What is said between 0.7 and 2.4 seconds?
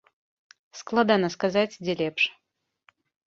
Складана сказаць, дзе лепш.